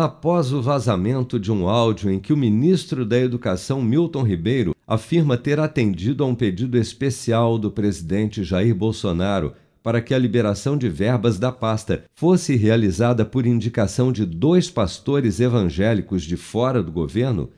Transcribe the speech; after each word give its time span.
após 0.00 0.52
o 0.52 0.62
vazamento 0.62 1.40
de 1.40 1.50
um 1.50 1.68
áudio 1.68 2.08
em 2.08 2.20
que 2.20 2.32
o 2.32 2.36
ministro 2.36 3.04
da 3.04 3.18
Educação 3.18 3.82
Milton 3.82 4.22
Ribeiro 4.22 4.72
afirma 4.86 5.36
ter 5.36 5.58
atendido 5.58 6.22
a 6.22 6.26
um 6.28 6.36
pedido 6.36 6.78
especial 6.78 7.58
do 7.58 7.68
presidente 7.68 8.44
Jair 8.44 8.76
Bolsonaro 8.76 9.54
para 9.82 10.00
que 10.00 10.14
a 10.14 10.18
liberação 10.18 10.76
de 10.76 10.88
verbas 10.88 11.36
da 11.36 11.50
pasta 11.50 12.04
fosse 12.14 12.54
realizada 12.54 13.24
por 13.24 13.44
indicação 13.44 14.12
de 14.12 14.24
dois 14.24 14.70
pastores 14.70 15.40
evangélicos 15.40 16.22
de 16.22 16.36
fora 16.36 16.80
do 16.80 16.92
governo, 16.92 17.50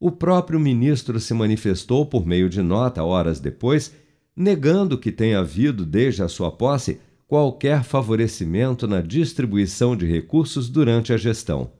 o 0.00 0.10
próprio 0.10 0.58
ministro 0.58 1.20
se 1.20 1.32
manifestou 1.32 2.04
por 2.04 2.26
meio 2.26 2.48
de 2.48 2.60
nota 2.60 3.04
horas 3.04 3.38
depois, 3.38 3.94
negando 4.34 4.98
que 4.98 5.12
tenha 5.12 5.38
havido 5.38 5.86
desde 5.86 6.24
a 6.24 6.28
sua 6.28 6.50
posse 6.50 6.98
qualquer 7.28 7.84
favorecimento 7.84 8.88
na 8.88 9.00
distribuição 9.00 9.96
de 9.96 10.06
recursos 10.06 10.68
durante 10.68 11.12
a 11.12 11.16
gestão. 11.16 11.70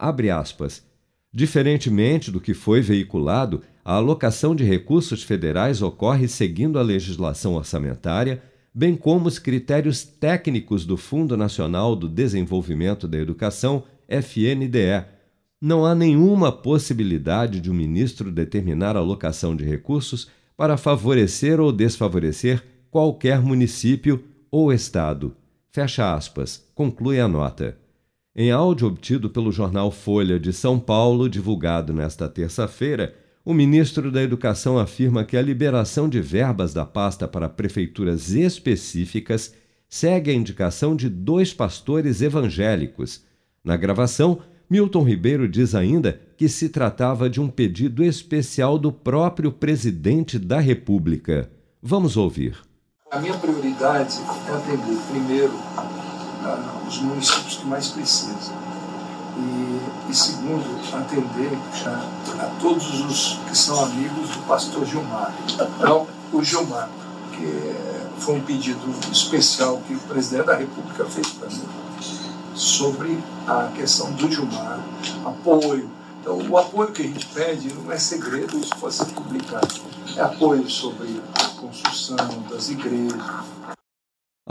Abre 0.00 0.30
aspas. 0.30 0.82
Diferentemente 1.30 2.30
do 2.30 2.40
que 2.40 2.54
foi 2.54 2.80
veiculado, 2.80 3.60
a 3.84 3.96
alocação 3.96 4.56
de 4.56 4.64
recursos 4.64 5.22
federais 5.22 5.82
ocorre 5.82 6.26
seguindo 6.26 6.78
a 6.78 6.82
legislação 6.82 7.52
orçamentária, 7.52 8.42
bem 8.72 8.96
como 8.96 9.28
os 9.28 9.38
critérios 9.38 10.02
técnicos 10.02 10.86
do 10.86 10.96
Fundo 10.96 11.36
Nacional 11.36 11.94
do 11.94 12.08
Desenvolvimento 12.08 13.06
da 13.06 13.18
Educação, 13.18 13.82
FNDE. 14.08 15.04
Não 15.60 15.84
há 15.84 15.94
nenhuma 15.94 16.50
possibilidade 16.50 17.60
de 17.60 17.68
o 17.68 17.74
um 17.74 17.76
ministro 17.76 18.32
determinar 18.32 18.96
a 18.96 19.00
alocação 19.00 19.54
de 19.54 19.66
recursos 19.66 20.30
para 20.56 20.78
favorecer 20.78 21.60
ou 21.60 21.70
desfavorecer 21.70 22.64
qualquer 22.90 23.42
município 23.42 24.24
ou 24.50 24.72
estado. 24.72 25.36
Fecha 25.70 26.14
aspas, 26.14 26.66
conclui 26.74 27.20
a 27.20 27.28
nota. 27.28 27.76
Em 28.34 28.52
áudio 28.52 28.86
obtido 28.86 29.28
pelo 29.28 29.50
jornal 29.50 29.90
Folha 29.90 30.38
de 30.38 30.52
São 30.52 30.78
Paulo, 30.78 31.28
divulgado 31.28 31.92
nesta 31.92 32.28
terça-feira, 32.28 33.12
o 33.44 33.52
ministro 33.52 34.12
da 34.12 34.22
Educação 34.22 34.78
afirma 34.78 35.24
que 35.24 35.36
a 35.36 35.42
liberação 35.42 36.08
de 36.08 36.20
verbas 36.20 36.72
da 36.72 36.86
pasta 36.86 37.26
para 37.26 37.48
prefeituras 37.48 38.30
específicas 38.30 39.52
segue 39.88 40.30
a 40.30 40.34
indicação 40.34 40.94
de 40.94 41.08
dois 41.08 41.52
pastores 41.52 42.22
evangélicos. 42.22 43.24
Na 43.64 43.76
gravação, 43.76 44.38
Milton 44.68 45.02
Ribeiro 45.02 45.48
diz 45.48 45.74
ainda 45.74 46.20
que 46.36 46.48
se 46.48 46.68
tratava 46.68 47.28
de 47.28 47.40
um 47.40 47.48
pedido 47.48 48.04
especial 48.04 48.78
do 48.78 48.92
próprio 48.92 49.50
presidente 49.50 50.38
da 50.38 50.60
República. 50.60 51.50
Vamos 51.82 52.16
ouvir. 52.16 52.56
A 53.10 53.18
minha 53.18 53.36
prioridade 53.36 54.14
é 54.46 54.52
atender 54.52 54.96
primeiro 55.10 55.52
uh, 56.44 56.88
os 56.88 56.98
municípios 57.00 57.56
que 57.56 57.66
mais 57.66 57.88
precisam. 57.88 58.54
E, 59.36 60.10
e 60.10 60.14
segundo, 60.14 60.64
atender 60.94 61.58
a, 61.86 62.50
todos 62.60 63.00
os 63.00 63.38
que 63.48 63.56
são 63.56 63.84
amigos 63.84 64.28
do 64.30 64.46
pastor 64.46 64.84
Gilmar. 64.84 65.32
Então, 65.78 66.06
o 66.32 66.42
Gilmar, 66.42 66.88
que 67.32 67.74
foi 68.18 68.34
um 68.34 68.40
pedido 68.40 68.80
especial 69.10 69.80
que 69.86 69.94
o 69.94 70.00
presidente 70.00 70.46
da 70.46 70.56
República 70.56 71.04
fez 71.06 71.28
para 71.28 71.48
mim, 71.48 71.64
sobre 72.54 73.18
a 73.46 73.70
questão 73.74 74.12
do 74.12 74.30
Gilmar, 74.30 74.80
apoio. 75.24 75.88
Então, 76.20 76.38
o 76.50 76.58
apoio 76.58 76.92
que 76.92 77.02
a 77.02 77.06
gente 77.06 77.24
pede 77.26 77.72
não 77.72 77.90
é 77.90 77.98
segredo, 77.98 78.58
isso 78.58 78.76
pode 78.76 78.94
ser 78.94 79.06
publicado. 79.06 79.68
É 80.16 80.20
apoio 80.20 80.68
sobre 80.68 81.22
a 81.34 81.44
construção 81.60 82.16
das 82.50 82.68
igrejas, 82.68 83.22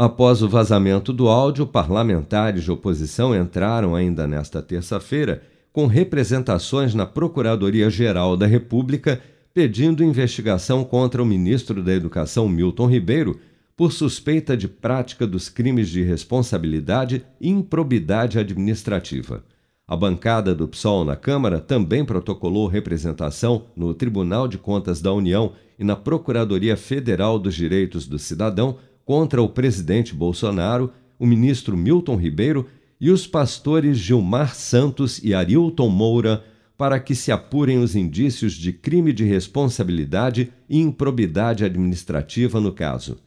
Após 0.02 0.42
o 0.42 0.47
vazamento 0.47 1.11
do 1.11 1.28
áudio, 1.28 1.67
parlamentares 1.67 2.64
de 2.64 2.72
oposição 2.72 3.36
entraram 3.36 3.94
ainda 3.94 4.25
nesta 4.25 4.61
terça-feira 4.61 5.44
com 5.73 5.88
representações 5.88 6.95
na 6.95 7.05
Procuradoria-Geral 7.05 8.38
da 8.38 8.47
República 8.47 9.20
pedindo 9.53 10.02
investigação 10.02 10.86
contra 10.86 11.22
o 11.22 11.25
ministro 11.25 11.83
da 11.83 11.92
Educação 11.92 12.47
Milton 12.47 12.88
Ribeiro 12.88 13.42
por 13.76 13.92
suspeita 13.92 14.55
de 14.55 14.70
prática 14.70 15.27
dos 15.27 15.49
crimes 15.49 15.89
de 15.89 16.02
responsabilidade 16.02 17.21
e 17.42 17.49
improbidade 17.49 18.39
administrativa. 18.39 19.43
A 19.86 19.98
bancada 19.98 20.55
do 20.55 20.65
PSOL 20.65 21.04
na 21.04 21.17
Câmara 21.17 21.59
também 21.59 22.05
protocolou 22.05 22.67
representação 22.67 23.65
no 23.76 23.93
Tribunal 23.93 24.48
de 24.48 24.58
Contas 24.58 25.02
da 25.02 25.11
União 25.11 25.52
e 25.77 25.83
na 25.83 25.98
Procuradoria 25.98 26.77
Federal 26.77 27.38
dos 27.38 27.54
Direitos 27.54 28.08
do 28.08 28.17
Cidadão 28.17 28.77
contra 29.09 29.42
o 29.42 29.49
presidente 29.49 30.14
Bolsonaro, 30.14 30.93
o 31.17 31.25
ministro 31.25 31.75
Milton 31.75 32.15
Ribeiro 32.15 32.67
e 33.02 33.09
os 33.09 33.25
pastores 33.25 33.97
Gilmar 33.97 34.53
Santos 34.53 35.20
e 35.23 35.33
Arilton 35.33 35.89
Moura 35.89 36.43
para 36.77 36.99
que 36.99 37.15
se 37.15 37.31
apurem 37.31 37.80
os 37.80 37.95
indícios 37.95 38.53
de 38.53 38.71
crime 38.71 39.11
de 39.11 39.23
responsabilidade 39.23 40.53
e 40.70 40.80
improbidade 40.80 41.65
administrativa 41.65 42.59
no 42.59 42.71
caso. 42.71 43.17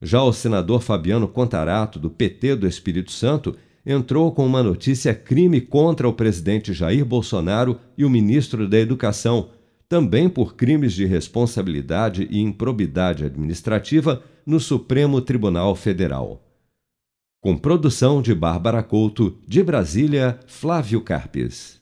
Já 0.00 0.22
o 0.22 0.32
senador 0.32 0.80
Fabiano 0.80 1.26
Contarato, 1.26 1.98
do 1.98 2.08
PT 2.08 2.54
do 2.54 2.68
Espírito 2.68 3.10
Santo, 3.10 3.56
entrou 3.84 4.30
com 4.30 4.46
uma 4.46 4.62
notícia 4.62 5.12
crime 5.12 5.60
contra 5.60 6.08
o 6.08 6.12
presidente 6.12 6.72
Jair 6.72 7.04
Bolsonaro 7.04 7.80
e 7.98 8.04
o 8.04 8.08
ministro 8.08 8.68
da 8.68 8.78
Educação, 8.78 9.48
também 9.94 10.28
por 10.28 10.56
crimes 10.56 10.92
de 10.92 11.04
responsabilidade 11.04 12.26
e 12.28 12.40
improbidade 12.40 13.24
administrativa 13.24 14.24
no 14.44 14.58
Supremo 14.58 15.20
Tribunal 15.20 15.76
Federal. 15.76 16.42
Com 17.40 17.56
produção 17.56 18.20
de 18.20 18.34
Bárbara 18.34 18.82
Couto, 18.82 19.38
de 19.46 19.62
Brasília, 19.62 20.40
Flávio 20.48 21.00
Carpes. 21.00 21.80